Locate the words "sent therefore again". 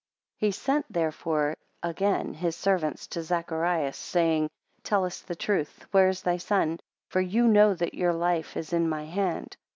0.51-2.33